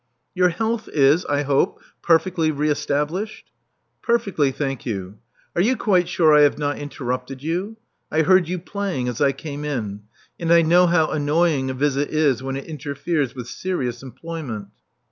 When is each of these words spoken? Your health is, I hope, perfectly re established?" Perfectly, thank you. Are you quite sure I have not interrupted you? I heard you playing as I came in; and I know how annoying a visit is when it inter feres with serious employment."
Your 0.33 0.49
health 0.49 0.87
is, 0.91 1.25
I 1.27 1.43
hope, 1.43 1.79
perfectly 2.01 2.49
re 2.49 2.71
established?" 2.71 3.51
Perfectly, 4.01 4.51
thank 4.51 4.83
you. 4.83 5.19
Are 5.55 5.61
you 5.61 5.77
quite 5.77 6.07
sure 6.09 6.33
I 6.33 6.41
have 6.41 6.57
not 6.57 6.79
interrupted 6.79 7.43
you? 7.43 7.77
I 8.11 8.23
heard 8.23 8.47
you 8.49 8.57
playing 8.57 9.07
as 9.07 9.21
I 9.21 9.31
came 9.31 9.63
in; 9.63 10.01
and 10.39 10.51
I 10.51 10.63
know 10.63 10.87
how 10.87 11.11
annoying 11.11 11.69
a 11.69 11.75
visit 11.75 12.09
is 12.09 12.41
when 12.41 12.55
it 12.55 12.65
inter 12.65 12.95
feres 12.95 13.35
with 13.35 13.45
serious 13.47 14.01
employment." 14.01 14.69